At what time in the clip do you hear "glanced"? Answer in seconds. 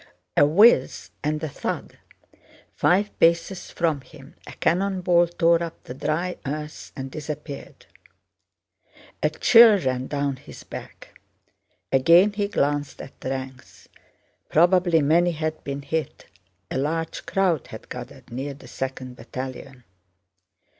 12.47-12.99